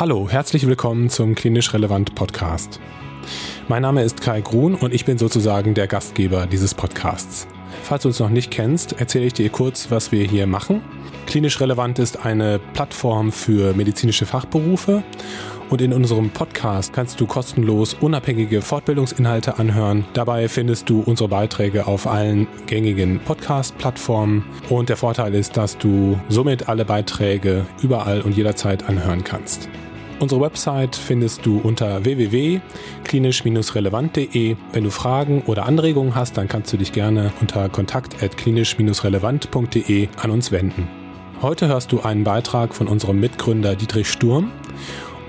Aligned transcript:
Hallo, 0.00 0.28
herzlich 0.30 0.64
willkommen 0.64 1.10
zum 1.10 1.34
Klinisch 1.34 1.74
Relevant 1.74 2.14
Podcast. 2.14 2.78
Mein 3.66 3.82
Name 3.82 4.04
ist 4.04 4.20
Kai 4.20 4.42
Grun 4.42 4.76
und 4.76 4.94
ich 4.94 5.04
bin 5.04 5.18
sozusagen 5.18 5.74
der 5.74 5.88
Gastgeber 5.88 6.46
dieses 6.46 6.72
Podcasts. 6.72 7.48
Falls 7.82 8.04
du 8.04 8.08
uns 8.10 8.20
noch 8.20 8.28
nicht 8.28 8.52
kennst, 8.52 9.00
erzähle 9.00 9.26
ich 9.26 9.32
dir 9.32 9.50
kurz, 9.50 9.90
was 9.90 10.12
wir 10.12 10.24
hier 10.24 10.46
machen. 10.46 10.82
Klinisch 11.26 11.60
Relevant 11.60 11.98
ist 11.98 12.24
eine 12.24 12.60
Plattform 12.74 13.32
für 13.32 13.74
medizinische 13.74 14.24
Fachberufe 14.24 15.02
und 15.68 15.82
in 15.82 15.92
unserem 15.92 16.30
Podcast 16.30 16.92
kannst 16.92 17.20
du 17.20 17.26
kostenlos 17.26 17.94
unabhängige 17.94 18.62
Fortbildungsinhalte 18.62 19.58
anhören. 19.58 20.04
Dabei 20.12 20.48
findest 20.48 20.88
du 20.88 21.00
unsere 21.00 21.28
Beiträge 21.28 21.88
auf 21.88 22.06
allen 22.06 22.46
gängigen 22.66 23.18
Podcast-Plattformen. 23.18 24.44
Und 24.68 24.90
der 24.90 24.96
Vorteil 24.96 25.34
ist, 25.34 25.56
dass 25.56 25.76
du 25.76 26.20
somit 26.28 26.68
alle 26.68 26.84
Beiträge 26.84 27.66
überall 27.82 28.20
und 28.20 28.36
jederzeit 28.36 28.88
anhören 28.88 29.24
kannst. 29.24 29.68
Unsere 30.20 30.40
Website 30.40 30.96
findest 30.96 31.46
du 31.46 31.58
unter 31.58 32.04
www.klinisch-relevant.de. 32.04 34.56
Wenn 34.72 34.84
du 34.84 34.90
Fragen 34.90 35.42
oder 35.46 35.64
Anregungen 35.64 36.16
hast, 36.16 36.36
dann 36.36 36.48
kannst 36.48 36.72
du 36.72 36.76
dich 36.76 36.92
gerne 36.92 37.30
unter 37.40 37.68
kontakt.klinisch-relevant.de 37.68 40.08
an 40.20 40.30
uns 40.32 40.50
wenden. 40.50 40.88
Heute 41.40 41.68
hörst 41.68 41.92
du 41.92 42.00
einen 42.00 42.24
Beitrag 42.24 42.74
von 42.74 42.88
unserem 42.88 43.20
Mitgründer 43.20 43.76
Dietrich 43.76 44.10
Sturm 44.10 44.50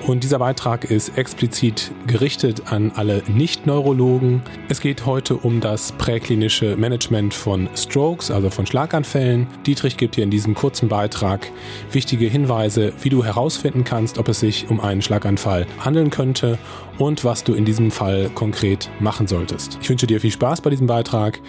und 0.08 0.23
dieser 0.23 0.39
Beitrag 0.39 0.89
ist 0.89 1.17
explizit 1.17 1.91
gerichtet 2.08 2.71
an 2.71 2.91
alle 2.95 3.23
Nicht-Neurologen. 3.27 4.41
Es 4.67 4.81
geht 4.81 5.05
heute 5.05 5.35
um 5.35 5.62
das 5.62 5.91
präklinische 5.94 6.75
Management 6.75 7.34
von 7.34 7.70
Strokes, 7.75 8.31
also 8.31 8.49
von 8.49 8.66
Schlaganfällen. 8.66 9.48
Dietrich 9.66 9.98
gibt 9.98 10.16
dir 10.16 10.23
in 10.23 10.31
diesem 10.31 10.55
kurzen 10.55 10.89
Beitrag 10.89 11.52
wichtige 11.91 12.27
Hinweise, 12.27 12.94
wie 13.02 13.09
du 13.09 13.23
herausfinden 13.23 13.84
kannst, 13.84 14.17
ob 14.17 14.30
es 14.30 14.39
sich 14.39 14.69
um 14.69 14.80
einen 14.80 15.02
Schlaganfall 15.02 15.67
handeln 15.83 16.09
könnte 16.09 16.58
und 16.97 17.23
was 17.23 17.44
du 17.44 17.53
in 17.53 17.66
diesem 17.66 17.91
Fall 17.91 18.30
konkret 18.34 18.89
machen 19.00 19.28
solltest. 19.28 19.78
Ich 19.81 19.89
wünsche 19.89 20.08
dir 20.08 20.19
viel 20.19 20.31
Spaß 20.31 20.61
bei 20.61 20.69
diesem 20.69 20.88
Beitrag 20.88 21.39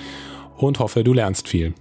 und 0.56 0.78
hoffe, 0.78 1.04
du 1.04 1.12
lernst 1.12 1.48
viel. 1.48 1.74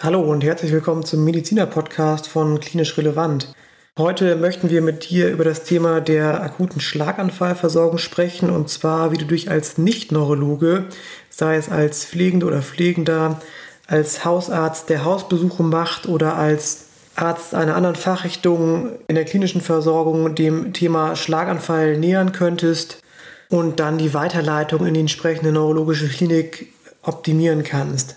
Hallo 0.00 0.20
und 0.20 0.44
herzlich 0.44 0.72
willkommen 0.72 1.04
zum 1.04 1.24
Mediziner-Podcast 1.24 2.28
von 2.28 2.60
Klinisch 2.60 2.96
Relevant. 2.98 3.54
Heute 3.98 4.36
möchten 4.36 4.68
wir 4.68 4.82
mit 4.82 5.08
dir 5.08 5.30
über 5.30 5.42
das 5.42 5.64
Thema 5.64 6.02
der 6.02 6.42
akuten 6.42 6.80
Schlaganfallversorgung 6.80 7.96
sprechen 7.96 8.50
und 8.50 8.68
zwar, 8.68 9.10
wie 9.10 9.16
du 9.16 9.24
dich 9.24 9.50
als 9.50 9.78
Nicht-Neurologe, 9.78 10.84
sei 11.30 11.56
es 11.56 11.70
als 11.70 12.04
Pflegende 12.04 12.44
oder 12.44 12.60
Pflegender, 12.60 13.40
als 13.86 14.22
Hausarzt, 14.26 14.90
der 14.90 15.06
Hausbesuche 15.06 15.62
macht 15.62 16.08
oder 16.08 16.36
als 16.36 16.88
Arzt 17.14 17.54
einer 17.54 17.74
anderen 17.74 17.96
Fachrichtung 17.96 18.90
in 19.08 19.14
der 19.14 19.24
klinischen 19.24 19.62
Versorgung 19.62 20.34
dem 20.34 20.74
Thema 20.74 21.16
Schlaganfall 21.16 21.96
nähern 21.96 22.32
könntest 22.32 23.00
und 23.48 23.80
dann 23.80 23.96
die 23.96 24.12
Weiterleitung 24.12 24.84
in 24.84 24.92
die 24.92 25.00
entsprechende 25.00 25.52
neurologische 25.52 26.08
Klinik 26.08 26.70
optimieren 27.00 27.64
kannst. 27.64 28.16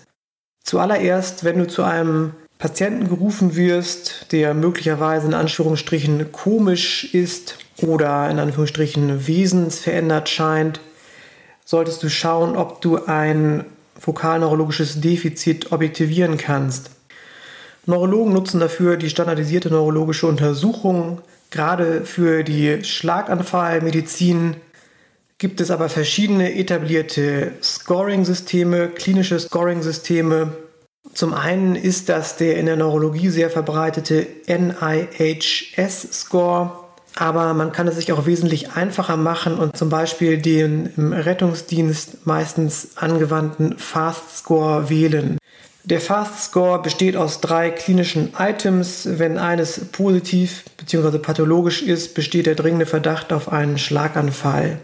Zuallererst, 0.62 1.42
wenn 1.42 1.56
du 1.56 1.66
zu 1.66 1.84
einem 1.84 2.34
Patienten 2.60 3.08
gerufen 3.08 3.56
wirst, 3.56 4.26
der 4.32 4.52
möglicherweise 4.52 5.26
in 5.26 5.32
Anführungsstrichen 5.32 6.30
komisch 6.30 7.14
ist 7.14 7.56
oder 7.78 8.28
in 8.28 8.38
Anführungsstrichen 8.38 9.26
wesensverändert 9.26 10.28
scheint, 10.28 10.78
solltest 11.64 12.02
du 12.02 12.10
schauen, 12.10 12.56
ob 12.56 12.82
du 12.82 13.06
ein 13.06 13.64
vokalneurologisches 13.98 15.00
Defizit 15.00 15.72
objektivieren 15.72 16.36
kannst. 16.36 16.90
Neurologen 17.86 18.34
nutzen 18.34 18.60
dafür 18.60 18.98
die 18.98 19.08
standardisierte 19.08 19.70
neurologische 19.70 20.26
Untersuchung. 20.26 21.22
Gerade 21.50 22.04
für 22.04 22.44
die 22.44 22.84
Schlaganfallmedizin 22.84 24.56
gibt 25.38 25.62
es 25.62 25.70
aber 25.70 25.88
verschiedene 25.88 26.54
etablierte 26.54 27.52
Scoring-Systeme, 27.62 28.88
klinische 28.88 29.40
Scoring-Systeme, 29.40 30.52
zum 31.14 31.34
einen 31.34 31.76
ist 31.76 32.08
das 32.08 32.36
der 32.36 32.56
in 32.56 32.66
der 32.66 32.76
Neurologie 32.76 33.28
sehr 33.28 33.50
verbreitete 33.50 34.26
NIHS-Score, 34.46 35.90
aber 37.16 37.52
man 37.54 37.72
kann 37.72 37.88
es 37.88 37.96
sich 37.96 38.12
auch 38.12 38.26
wesentlich 38.26 38.72
einfacher 38.72 39.16
machen 39.16 39.58
und 39.58 39.76
zum 39.76 39.88
Beispiel 39.88 40.38
den 40.38 40.92
im 40.96 41.12
Rettungsdienst 41.12 42.26
meistens 42.26 42.96
angewandten 42.96 43.76
FAST-Score 43.76 44.88
wählen. 44.88 45.36
Der 45.84 46.00
FAST-Score 46.00 46.80
besteht 46.82 47.16
aus 47.16 47.40
drei 47.40 47.70
klinischen 47.70 48.34
Items. 48.38 49.08
Wenn 49.18 49.38
eines 49.38 49.86
positiv 49.92 50.64
bzw. 50.76 51.18
pathologisch 51.18 51.82
ist, 51.82 52.14
besteht 52.14 52.46
der 52.46 52.54
dringende 52.54 52.86
Verdacht 52.86 53.32
auf 53.32 53.50
einen 53.50 53.76
Schlaganfall. 53.78 54.78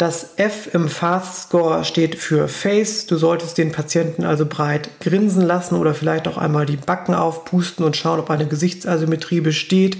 Das 0.00 0.30
F 0.36 0.70
im 0.72 0.88
Fast 0.88 1.42
Score 1.42 1.84
steht 1.84 2.14
für 2.14 2.48
Face. 2.48 3.04
Du 3.04 3.18
solltest 3.18 3.58
den 3.58 3.70
Patienten 3.70 4.24
also 4.24 4.46
breit 4.46 4.88
grinsen 5.00 5.42
lassen 5.42 5.74
oder 5.74 5.92
vielleicht 5.92 6.26
auch 6.26 6.38
einmal 6.38 6.64
die 6.64 6.78
Backen 6.78 7.12
aufpusten 7.12 7.84
und 7.84 7.98
schauen, 7.98 8.18
ob 8.18 8.30
eine 8.30 8.46
Gesichtsasymmetrie 8.46 9.42
besteht. 9.42 9.98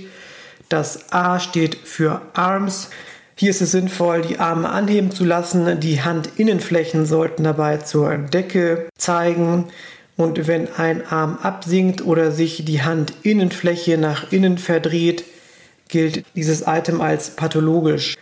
Das 0.70 1.12
A 1.12 1.38
steht 1.38 1.74
für 1.74 2.22
Arms. 2.32 2.88
Hier 3.36 3.50
ist 3.50 3.60
es 3.60 3.72
sinnvoll, 3.72 4.22
die 4.22 4.38
Arme 4.38 4.70
anheben 4.70 5.10
zu 5.10 5.26
lassen. 5.26 5.80
Die 5.80 6.00
Handinnenflächen 6.02 7.04
sollten 7.04 7.44
dabei 7.44 7.76
zur 7.76 8.16
Decke 8.16 8.88
zeigen. 8.96 9.66
Und 10.16 10.48
wenn 10.48 10.72
ein 10.78 11.06
Arm 11.08 11.36
absinkt 11.42 12.06
oder 12.06 12.32
sich 12.32 12.64
die 12.64 12.80
Handinnenfläche 12.80 13.98
nach 13.98 14.32
innen 14.32 14.56
verdreht, 14.56 15.24
gilt 15.88 16.24
dieses 16.34 16.62
Item 16.66 17.02
als 17.02 17.36
pathologisch. 17.36 18.16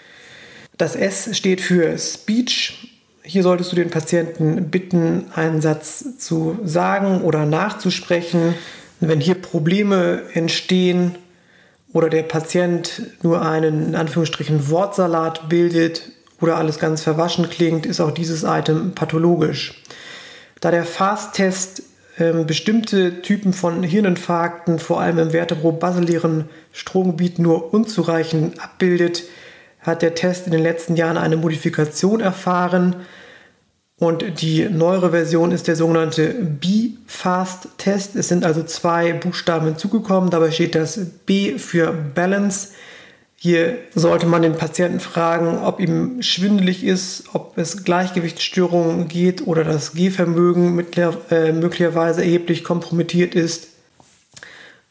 Das 0.78 0.94
S 0.94 1.36
steht 1.36 1.60
für 1.60 1.98
Speech. 1.98 2.94
Hier 3.24 3.42
solltest 3.42 3.72
du 3.72 3.76
den 3.76 3.90
Patienten 3.90 4.70
bitten, 4.70 5.26
einen 5.34 5.60
Satz 5.60 6.18
zu 6.18 6.56
sagen 6.64 7.22
oder 7.22 7.44
nachzusprechen. 7.44 8.54
Wenn 9.00 9.20
hier 9.20 9.34
Probleme 9.34 10.22
entstehen 10.34 11.16
oder 11.92 12.08
der 12.08 12.22
Patient 12.22 13.02
nur 13.22 13.42
einen 13.42 13.88
in 13.88 13.94
Anführungsstrichen 13.96 14.70
Wortsalat 14.70 15.48
bildet 15.48 16.12
oder 16.40 16.56
alles 16.56 16.78
ganz 16.78 17.02
verwaschen 17.02 17.50
klingt, 17.50 17.84
ist 17.84 18.00
auch 18.00 18.12
dieses 18.12 18.44
Item 18.44 18.94
pathologisch. 18.94 19.82
Da 20.60 20.70
der 20.70 20.84
FAST-Test 20.84 21.82
äh, 22.18 22.44
bestimmte 22.44 23.20
Typen 23.22 23.52
von 23.52 23.82
Hirninfarkten, 23.82 24.78
vor 24.78 25.00
allem 25.00 25.18
im 25.18 25.30
vertebro-basilären 25.30 26.48
Stromgebiet, 26.72 27.40
nur 27.40 27.74
unzureichend 27.74 28.62
abbildet, 28.62 29.24
hat 29.88 30.02
der 30.02 30.14
Test 30.14 30.46
in 30.46 30.52
den 30.52 30.62
letzten 30.62 30.94
Jahren 30.94 31.16
eine 31.16 31.36
Modifikation 31.36 32.20
erfahren. 32.20 32.96
Und 33.98 34.40
die 34.40 34.68
neuere 34.68 35.10
Version 35.10 35.50
ist 35.50 35.66
der 35.66 35.74
sogenannte 35.74 36.28
B-Fast-Test. 36.28 38.14
Es 38.14 38.28
sind 38.28 38.44
also 38.44 38.62
zwei 38.62 39.12
Buchstaben 39.12 39.66
hinzugekommen. 39.66 40.30
Dabei 40.30 40.52
steht 40.52 40.76
das 40.76 41.00
B 41.26 41.58
für 41.58 41.92
Balance. 41.92 42.68
Hier 43.34 43.78
sollte 43.94 44.26
man 44.26 44.42
den 44.42 44.54
Patienten 44.54 45.00
fragen, 45.00 45.58
ob 45.58 45.80
ihm 45.80 46.22
schwindelig 46.22 46.84
ist, 46.84 47.24
ob 47.32 47.56
es 47.58 47.84
Gleichgewichtsstörungen 47.84 49.08
geht 49.08 49.46
oder 49.46 49.64
das 49.64 49.92
Gehvermögen 49.94 50.84
äh, 51.30 51.52
möglicherweise 51.52 52.22
erheblich 52.22 52.62
kompromittiert 52.62 53.34
ist. 53.34 53.68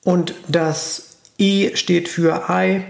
Und 0.04 0.34
das 0.48 1.18
E 1.38 1.76
steht 1.76 2.08
für 2.08 2.46
I. 2.50 2.84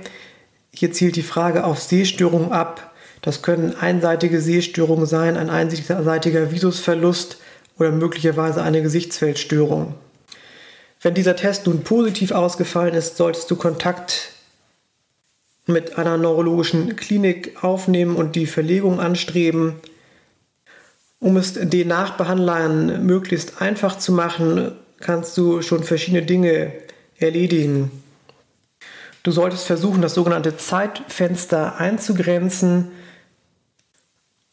Hier 0.78 0.92
zielt 0.92 1.16
die 1.16 1.24
Frage 1.24 1.64
auf 1.64 1.82
Sehstörungen 1.82 2.52
ab. 2.52 2.94
Das 3.24 3.42
können 3.42 3.76
einseitige 3.76 4.40
Sehstörungen 4.40 5.08
sein, 5.08 5.36
ein 5.36 5.50
einseitiger 5.50 6.52
Visusverlust 6.52 7.38
oder 7.80 7.92
möglicherweise 7.92 8.62
eine 8.62 8.84
Gesichtsfeldstörung. 8.84 9.96
Wenn 11.02 11.16
dieser 11.16 11.36
Test 11.36 11.66
nun 11.66 11.82
positiv 11.82 12.32
ausgefallen 12.32 12.94
ist, 12.94 13.18
solltest 13.18 13.50
du 13.50 13.56
Kontakt 13.56 14.34
mit 15.66 15.98
einer 15.98 16.16
neurologischen 16.16 16.96
Klinik 16.96 17.64
aufnehmen 17.64 18.16
und 18.16 18.36
die 18.36 18.46
Verlegung 18.46 19.00
anstreben. 19.00 19.78
Um 21.20 21.38
es 21.38 21.54
den 21.54 21.88
Nachbehandlern 21.88 23.04
möglichst 23.04 23.64
einfach 23.64 23.98
zu 23.98 24.12
machen, 24.12 24.74
kannst 25.00 25.36
du 25.40 25.64
schon 25.64 25.84
verschiedene 25.84 26.22
Dinge 26.22 26.72
erledigen. 27.18 27.90
Du 29.28 29.34
solltest 29.34 29.68
versuchen, 29.68 30.02
das 30.02 30.14
sogenannte 30.14 30.56
Zeitfenster 30.56 31.82
einzugrenzen. 31.82 32.94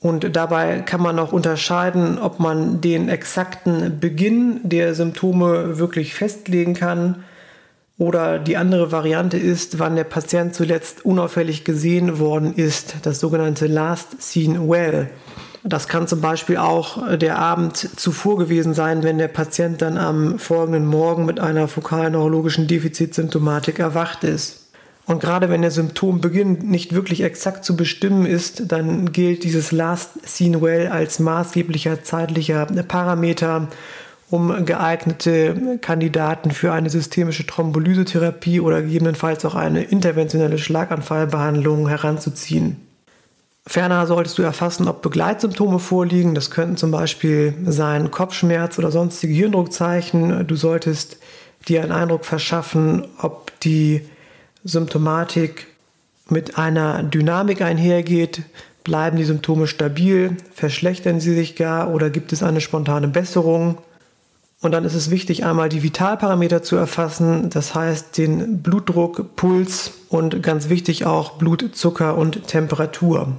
Und 0.01 0.35
dabei 0.35 0.81
kann 0.81 1.01
man 1.01 1.17
auch 1.21 1.31
unterscheiden, 1.31 2.19
ob 2.19 2.41
man 2.41 2.81
den 2.81 3.09
exakten 3.09 4.01
Beginn 4.01 4.59
der 4.65 4.97
Symptome 4.97 5.79
wirklich 5.79 6.17
festlegen 6.17 6.75
kann 6.75 7.23
oder 7.99 8.41
die 8.41 8.57
andere 8.57 8.91
Variante 8.91 9.39
ist, 9.39 9.79
wann 9.79 9.95
der 9.95 10.03
Patient 10.03 10.57
zuletzt 10.57 11.05
unauffällig 11.05 11.63
gesehen 11.63 12.19
worden 12.19 12.53
ist, 12.57 12.97
das 13.03 13.21
sogenannte 13.21 13.69
Last 13.69 14.21
Seen 14.23 14.69
Well. 14.69 15.09
Das 15.63 15.87
kann 15.87 16.09
zum 16.09 16.21
Beispiel 16.21 16.57
auch 16.57 17.17
der 17.17 17.39
Abend 17.39 17.77
zuvor 17.77 18.39
gewesen 18.39 18.75
sein, 18.75 19.05
wenn 19.05 19.19
der 19.19 19.29
Patient 19.29 19.81
dann 19.83 19.99
am 19.99 20.41
folgenden 20.41 20.85
Morgen 20.85 21.27
mit 21.27 21.39
einer 21.39 21.69
fokalneurologischen 21.69 22.67
Defizitsymptomatik 22.67 23.79
erwacht 23.79 24.25
ist. 24.25 24.64
Und 25.07 25.21
gerade 25.21 25.51
wenn 25.51 25.63
der 25.63 25.71
Symptombeginn 25.71 26.59
nicht 26.71 26.95
wirklich 26.95 27.23
exakt 27.23 27.65
zu 27.65 27.77
bestimmen 27.77 28.25
ist, 28.25 28.73
dann 28.73 29.13
gilt 29.13 29.45
dieses 29.45 29.71
Last 29.71 30.27
Seen 30.27 30.63
Well 30.63 30.89
als 30.89 31.19
maßgeblicher 31.19 32.03
zeitlicher 32.03 32.67
Parameter, 32.67 33.69
um 34.31 34.65
geeignete 34.65 35.79
Kandidaten 35.83 36.51
für 36.51 36.73
eine 36.73 36.89
systemische 36.89 37.47
Thrombolysetherapie 37.47 38.61
oder 38.61 38.81
gegebenenfalls 38.81 39.45
auch 39.45 39.55
eine 39.55 39.85
interventionelle 39.85 40.59
Schlaganfallbehandlung 40.59 41.89
heranzuziehen. 41.89 42.81
Ferner 43.67 44.07
solltest 44.07 44.37
du 44.39 44.43
erfassen, 44.43 44.89
ob 44.89 45.03
Begleitsymptome 45.03 45.79
vorliegen. 45.79 46.35
Das 46.35 46.51
könnten 46.51 46.77
zum 46.77 46.91
Beispiel 46.91 47.55
sein 47.67 48.11
Kopfschmerz 48.11 48.79
oder 48.79 48.91
sonstige 48.91 49.33
Hirndruckzeichen. 49.35 50.47
Du 50.47 50.57
solltest 50.57 51.19
dir 51.69 51.83
einen 51.83 51.93
Eindruck 51.93 52.25
verschaffen, 52.27 53.07
ob 53.19 53.59
die 53.61 54.03
Symptomatik 54.65 55.67
mit 56.29 56.59
einer 56.59 57.03
Dynamik 57.03 57.61
einhergeht. 57.61 58.43
Bleiben 58.83 59.17
die 59.17 59.25
Symptome 59.25 59.67
stabil? 59.67 60.37
Verschlechtern 60.55 61.21
sie 61.21 61.35
sich 61.35 61.57
gar 61.57 61.93
oder 61.93 62.11
gibt 62.11 62.33
es 62.33 62.43
eine 62.43 62.61
spontane 62.61 63.09
Besserung? 63.09 63.79
Und 64.61 64.73
dann 64.73 64.87
ist 64.87 64.95
es 64.95 65.11
wichtig, 65.11 65.45
einmal 65.45 65.69
die 65.69 65.83
Vitalparameter 65.83 66.63
zu 66.63 66.77
erfassen, 66.77 67.51
das 67.51 67.75
heißt 67.75 68.17
den 68.17 68.63
Blutdruck, 68.63 69.37
Puls 69.37 69.93
und 70.09 70.43
ganz 70.43 70.71
wichtig 70.71 71.05
auch 71.05 71.33
Blutzucker 71.33 72.17
und 72.17 72.47
Temperatur. 72.47 73.37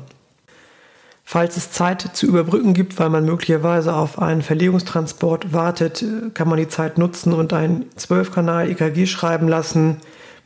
Falls 1.23 1.57
es 1.57 1.71
Zeit 1.71 2.11
zu 2.13 2.27
überbrücken 2.27 2.75
gibt, 2.75 2.99
weil 2.99 3.09
man 3.09 3.25
möglicherweise 3.25 3.95
auf 3.95 4.19
einen 4.19 4.43
Verlegungstransport 4.43 5.51
wartet, 5.51 6.05
kann 6.35 6.47
man 6.47 6.59
die 6.59 6.67
Zeit 6.67 6.99
nutzen 6.99 7.33
und 7.33 7.51
ein 7.51 7.85
12-Kanal-EKG 7.97 9.07
schreiben 9.07 9.47
lassen. 9.47 9.97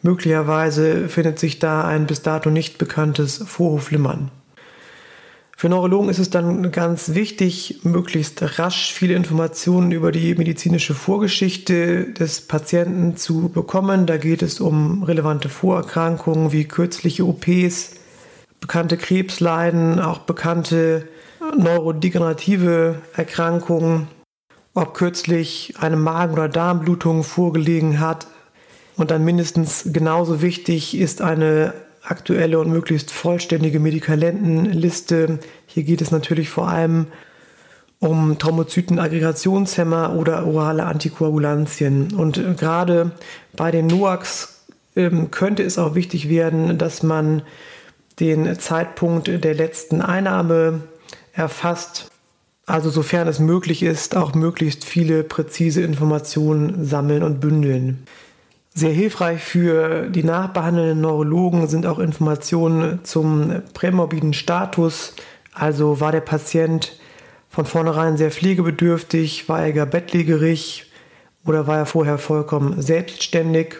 Möglicherweise 0.01 1.09
findet 1.09 1.39
sich 1.39 1.59
da 1.59 1.85
ein 1.85 2.07
bis 2.07 2.21
dato 2.21 2.49
nicht 2.49 2.77
bekanntes 2.77 3.37
Vorhofflimmern. 3.45 4.31
Für 5.59 5.67
Neurologen 5.67 6.07
ist 6.07 6.19
es 6.19 6.29
dann 6.29 6.71
ganz 6.71 7.15
wichtig, 7.15 7.81
möglichst 7.83 8.57
rasch 8.59 8.93
viele 8.93 9.15
Informationen 9.15 9.91
über 9.91 10.13
die 10.13 10.33
medizinische 10.35 10.93
Vorgeschichte 10.93 12.13
des 12.13 12.39
Patienten 12.39 13.17
zu 13.17 13.49
bekommen. 13.49 14.05
Da 14.05 14.15
geht 14.15 14.41
es 14.41 14.61
um 14.61 15.03
relevante 15.03 15.49
Vorerkrankungen 15.49 16.53
wie 16.53 16.63
kürzliche 16.63 17.25
OPs, 17.25 17.91
bekannte 18.61 18.95
Krebsleiden, 18.95 19.99
auch 19.99 20.19
bekannte 20.19 21.09
neurodegenerative 21.57 23.01
Erkrankungen, 23.17 24.07
ob 24.73 24.93
kürzlich 24.93 25.73
eine 25.77 25.97
Magen- 25.97 26.35
oder 26.35 26.47
Darmblutung 26.47 27.25
vorgelegen 27.25 27.99
hat. 27.99 28.27
Und 28.99 29.11
dann 29.11 29.23
mindestens 29.23 29.85
genauso 29.93 30.41
wichtig 30.41 30.97
ist 30.97 31.21
eine 31.21 31.73
aktuelle 32.03 32.59
und 32.59 32.69
möglichst 32.69 33.11
vollständige 33.11 33.79
Medikamentenliste. 33.79 35.39
Hier 35.67 35.83
geht 35.83 36.01
es 36.01 36.11
natürlich 36.11 36.49
vor 36.49 36.67
allem 36.67 37.07
um 37.99 38.37
Thrombozytenaggregationshemmer 38.37 40.15
oder 40.17 40.45
orale 40.45 40.83
Antikoagulantien. 40.83 42.13
Und 42.13 42.43
gerade 42.57 43.11
bei 43.55 43.71
den 43.71 43.87
NOACs 43.87 44.65
ähm, 44.97 45.31
könnte 45.31 45.63
es 45.63 45.77
auch 45.77 45.95
wichtig 45.95 46.27
werden, 46.27 46.77
dass 46.77 47.01
man 47.01 47.43
den 48.19 48.59
Zeitpunkt 48.59 49.29
der 49.29 49.53
letzten 49.55 50.01
Einnahme 50.01 50.81
erfasst. 51.31 52.09
Also 52.65 52.89
sofern 52.89 53.29
es 53.29 53.39
möglich 53.39 53.81
ist, 53.81 54.17
auch 54.17 54.35
möglichst 54.35 54.83
viele 54.83 55.23
präzise 55.23 55.83
Informationen 55.83 56.83
sammeln 56.83 57.23
und 57.23 57.39
bündeln. 57.39 58.05
Sehr 58.73 58.91
hilfreich 58.91 59.43
für 59.43 60.09
die 60.09 60.23
nachbehandelnden 60.23 61.01
Neurologen 61.01 61.67
sind 61.67 61.85
auch 61.85 61.99
Informationen 61.99 63.03
zum 63.03 63.63
prämorbiden 63.73 64.33
Status. 64.33 65.15
Also 65.53 65.99
war 65.99 66.11
der 66.11 66.21
Patient 66.21 66.97
von 67.49 67.65
vornherein 67.65 68.15
sehr 68.15 68.31
pflegebedürftig, 68.31 69.49
war 69.49 69.63
er 69.63 69.73
gar 69.73 69.87
bettlägerig 69.87 70.91
oder 71.45 71.67
war 71.67 71.77
er 71.77 71.85
vorher 71.85 72.17
vollkommen 72.17 72.81
selbstständig. 72.81 73.77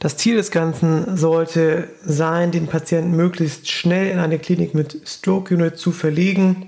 Das 0.00 0.16
Ziel 0.16 0.34
des 0.34 0.50
Ganzen 0.50 1.16
sollte 1.16 1.88
sein, 2.04 2.50
den 2.50 2.66
Patienten 2.66 3.14
möglichst 3.14 3.70
schnell 3.70 4.10
in 4.10 4.18
eine 4.18 4.40
Klinik 4.40 4.74
mit 4.74 5.00
Stroke 5.06 5.54
Unit 5.54 5.78
zu 5.78 5.92
verlegen 5.92 6.66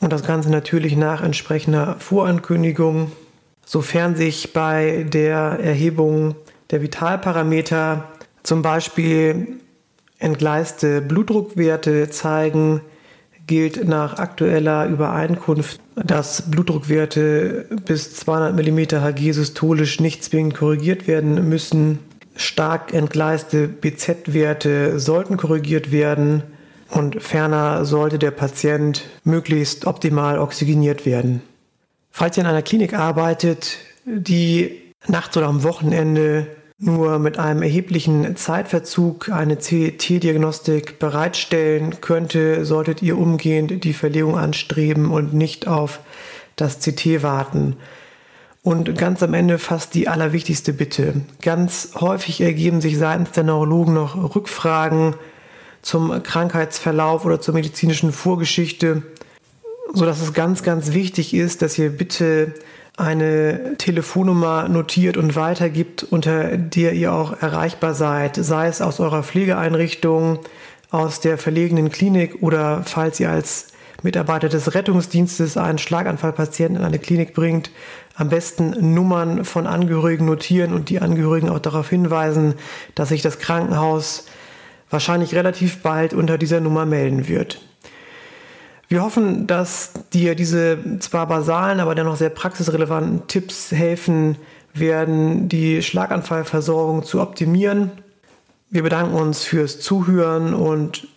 und 0.00 0.12
das 0.12 0.24
Ganze 0.24 0.50
natürlich 0.50 0.94
nach 0.94 1.22
entsprechender 1.22 1.96
Vorankündigung. 1.98 3.12
Sofern 3.64 4.14
sich 4.14 4.52
bei 4.52 5.06
der 5.08 5.58
Erhebung 5.60 6.36
der 6.70 6.82
Vitalparameter 6.82 8.08
zum 8.42 8.62
Beispiel 8.62 9.58
entgleiste 10.18 11.00
Blutdruckwerte 11.02 12.10
zeigen, 12.10 12.80
gilt 13.46 13.86
nach 13.86 14.18
aktueller 14.18 14.86
Übereinkunft, 14.86 15.80
dass 15.94 16.50
Blutdruckwerte 16.50 17.66
bis 17.84 18.14
200 18.16 18.54
mm 18.54 18.78
Hg 19.00 19.32
systolisch 19.32 20.00
nicht 20.00 20.24
zwingend 20.24 20.54
korrigiert 20.54 21.06
werden 21.06 21.48
müssen 21.48 22.00
stark 22.36 22.92
entgleiste 22.92 23.66
BZ-Werte 23.66 25.00
sollten 25.00 25.36
korrigiert 25.36 25.90
werden 25.90 26.42
und 26.90 27.22
ferner 27.22 27.84
sollte 27.84 28.18
der 28.18 28.30
Patient 28.30 29.04
möglichst 29.24 29.86
optimal 29.86 30.38
oxygeniert 30.38 31.04
werden. 31.04 31.42
Falls 32.10 32.36
ihr 32.36 32.42
in 32.42 32.48
einer 32.48 32.62
Klinik 32.62 32.94
arbeitet, 32.94 33.78
die 34.04 34.82
nachts 35.08 35.36
oder 35.36 35.46
am 35.46 35.62
Wochenende 35.62 36.46
nur 36.78 37.18
mit 37.18 37.38
einem 37.38 37.62
erheblichen 37.62 38.36
Zeitverzug 38.36 39.30
eine 39.30 39.56
CT-Diagnostik 39.56 40.98
bereitstellen 40.98 42.00
könnte, 42.00 42.66
solltet 42.66 43.02
ihr 43.02 43.16
umgehend 43.16 43.84
die 43.84 43.94
Verlegung 43.94 44.36
anstreben 44.36 45.10
und 45.10 45.32
nicht 45.32 45.66
auf 45.66 46.00
das 46.56 46.80
CT 46.80 47.22
warten. 47.22 47.76
Und 48.62 48.98
ganz 48.98 49.22
am 49.22 49.32
Ende 49.32 49.58
fast 49.58 49.94
die 49.94 50.08
allerwichtigste 50.08 50.72
Bitte. 50.72 51.22
Ganz 51.40 51.92
häufig 51.94 52.40
ergeben 52.40 52.80
sich 52.80 52.98
seitens 52.98 53.30
der 53.30 53.44
Neurologen 53.44 53.94
noch 53.94 54.34
Rückfragen 54.34 55.14
zum 55.82 56.22
Krankheitsverlauf 56.22 57.24
oder 57.24 57.40
zur 57.40 57.54
medizinischen 57.54 58.12
Vorgeschichte, 58.12 59.02
sodass 59.94 60.20
es 60.20 60.34
ganz, 60.34 60.62
ganz 60.64 60.92
wichtig 60.92 61.32
ist, 61.32 61.62
dass 61.62 61.78
ihr 61.78 61.90
bitte 61.90 62.54
eine 62.96 63.76
Telefonnummer 63.76 64.68
notiert 64.68 65.16
und 65.16 65.36
weitergibt, 65.36 66.02
unter 66.02 66.56
der 66.56 66.94
ihr 66.94 67.12
auch 67.12 67.40
erreichbar 67.42 67.94
seid, 67.94 68.36
sei 68.36 68.68
es 68.68 68.80
aus 68.80 69.00
eurer 69.00 69.22
Pflegeeinrichtung, 69.22 70.38
aus 70.90 71.20
der 71.20 71.36
verlegenen 71.36 71.90
Klinik 71.90 72.42
oder 72.42 72.82
falls 72.84 73.20
ihr 73.20 73.30
als 73.30 73.68
Mitarbeiter 74.02 74.48
des 74.48 74.74
Rettungsdienstes 74.74 75.56
einen 75.56 75.78
Schlaganfallpatienten 75.78 76.76
in 76.76 76.84
eine 76.84 76.98
Klinik 76.98 77.34
bringt, 77.34 77.70
am 78.14 78.28
besten 78.30 78.94
Nummern 78.94 79.44
von 79.44 79.66
Angehörigen 79.66 80.24
notieren 80.24 80.72
und 80.72 80.88
die 80.88 81.00
Angehörigen 81.00 81.50
auch 81.50 81.58
darauf 81.58 81.90
hinweisen, 81.90 82.54
dass 82.94 83.10
sich 83.10 83.20
das 83.20 83.38
Krankenhaus 83.38 84.26
wahrscheinlich 84.88 85.34
relativ 85.34 85.82
bald 85.82 86.14
unter 86.14 86.38
dieser 86.38 86.60
Nummer 86.60 86.86
melden 86.86 87.28
wird. 87.28 87.60
Wir 88.88 89.02
hoffen, 89.02 89.46
dass 89.46 89.92
dir 90.12 90.34
diese 90.36 90.78
zwar 91.00 91.26
basalen, 91.26 91.80
aber 91.80 91.94
dennoch 91.94 92.16
sehr 92.16 92.30
praxisrelevanten 92.30 93.26
Tipps 93.26 93.72
helfen 93.72 94.36
werden, 94.74 95.48
die 95.48 95.82
Schlaganfallversorgung 95.82 97.02
zu 97.02 97.20
optimieren. 97.20 97.90
Wir 98.70 98.82
bedanken 98.82 99.14
uns 99.14 99.44
fürs 99.44 99.80
Zuhören 99.80 100.54
und 100.54 101.08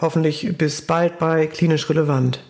hoffentlich 0.00 0.56
bis 0.56 0.82
bald 0.82 1.18
bei 1.18 1.46
Klinisch 1.46 1.90
Relevant. 1.90 2.40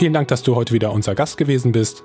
Vielen 0.00 0.14
Dank, 0.14 0.28
dass 0.28 0.42
du 0.42 0.54
heute 0.54 0.72
wieder 0.72 0.92
unser 0.92 1.14
Gast 1.14 1.36
gewesen 1.36 1.72
bist. 1.72 2.02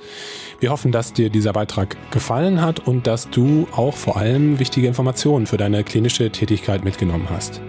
Wir 0.59 0.69
hoffen, 0.69 0.91
dass 0.91 1.13
dir 1.13 1.29
dieser 1.29 1.53
Beitrag 1.53 1.95
gefallen 2.11 2.61
hat 2.61 2.85
und 2.85 3.07
dass 3.07 3.29
du 3.29 3.69
auch 3.73 3.95
vor 3.95 4.17
allem 4.17 4.59
wichtige 4.59 4.85
Informationen 4.85 5.45
für 5.45 5.55
deine 5.55 5.81
klinische 5.85 6.29
Tätigkeit 6.29 6.83
mitgenommen 6.83 7.29
hast. 7.29 7.61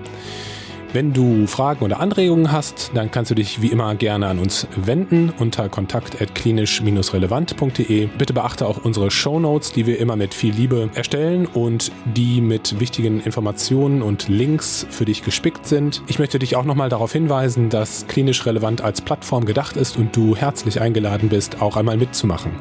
Wenn 0.93 1.12
du 1.12 1.47
Fragen 1.47 1.85
oder 1.85 2.00
Anregungen 2.00 2.52
hast, 2.52 2.90
dann 2.95 3.11
kannst 3.11 3.31
du 3.31 3.35
dich 3.35 3.61
wie 3.61 3.66
immer 3.69 3.95
gerne 3.95 4.28
an 4.28 4.38
uns 4.38 4.66
wenden 4.76 5.33
unter 5.38 5.69
kontakt.klinisch-relevant.de. 5.69 8.07
Bitte 8.07 8.33
beachte 8.33 8.66
auch 8.66 8.85
unsere 8.85 9.11
Show 9.11 9.40
Notes, 9.40 9.73
die 9.73 9.87
wir 9.87 9.99
immer 9.99 10.16
mit 10.16 10.33
viel 10.33 10.55
Liebe 10.55 10.88
erstellen 10.95 11.47
und 11.47 11.93
die 12.05 12.40
mit 12.40 12.81
wichtigen 12.81 13.21
Informationen 13.21 14.02
und 14.02 14.28
Links 14.28 14.87
für 14.88 15.05
dich 15.05 15.23
gespickt 15.23 15.66
sind. 15.66 16.02
Ich 16.07 16.19
möchte 16.19 16.38
dich 16.38 16.57
auch 16.57 16.64
nochmal 16.64 16.88
darauf 16.88 17.12
hinweisen, 17.12 17.69
dass 17.69 18.07
klinisch 18.07 18.47
relevant 18.47 18.81
als 18.81 19.00
Plattform 19.00 19.45
gedacht 19.45 19.76
ist 19.76 19.97
und 19.97 20.16
du 20.16 20.37
herzlich 20.37 20.81
eingeladen 20.81 21.28
bist, 21.28 21.61
auch 21.61 21.76
einmal 21.76 21.97
mitzumachen. 21.97 22.52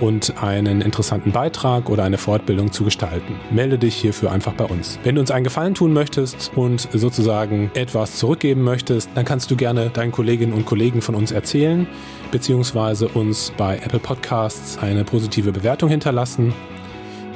Und 0.00 0.42
einen 0.42 0.80
interessanten 0.80 1.32
Beitrag 1.32 1.88
oder 1.90 2.04
eine 2.04 2.18
Fortbildung 2.18 2.72
zu 2.72 2.84
gestalten. 2.84 3.34
Melde 3.50 3.78
dich 3.78 3.94
hierfür 3.94 4.32
einfach 4.32 4.54
bei 4.54 4.64
uns. 4.64 4.98
Wenn 5.04 5.14
du 5.14 5.20
uns 5.20 5.30
einen 5.30 5.44
Gefallen 5.44 5.74
tun 5.74 5.92
möchtest 5.92 6.52
und 6.56 6.88
sozusagen 6.92 7.70
etwas 7.74 8.16
zurückgeben 8.16 8.62
möchtest, 8.62 9.10
dann 9.14 9.24
kannst 9.24 9.50
du 9.50 9.56
gerne 9.56 9.90
deinen 9.90 10.12
Kolleginnen 10.12 10.52
und 10.52 10.66
Kollegen 10.66 11.02
von 11.02 11.14
uns 11.14 11.30
erzählen, 11.32 11.86
beziehungsweise 12.30 13.08
uns 13.08 13.52
bei 13.56 13.76
Apple 13.76 13.98
Podcasts 13.98 14.78
eine 14.78 15.04
positive 15.04 15.52
Bewertung 15.52 15.88
hinterlassen. 15.88 16.52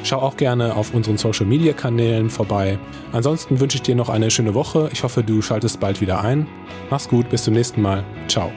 Schau 0.05 0.19
auch 0.19 0.37
gerne 0.37 0.77
auf 0.77 0.93
unseren 0.93 1.17
Social 1.17 1.47
Media 1.47 1.73
Kanälen 1.73 2.29
vorbei. 2.29 2.79
Ansonsten 3.13 3.59
wünsche 3.59 3.77
ich 3.77 3.83
dir 3.83 3.95
noch 3.95 4.11
eine 4.11 4.31
schöne 4.31 4.53
Woche. 4.53 4.91
Ich 4.93 5.03
hoffe, 5.03 5.23
du 5.23 5.41
schaltest 5.41 5.81
bald 5.81 6.03
wieder 6.03 6.21
ein. 6.23 6.47
Mach's 6.91 7.09
gut, 7.09 7.31
bis 7.31 7.45
zum 7.45 7.55
nächsten 7.55 7.81
Mal. 7.81 8.05
Ciao. 8.29 8.53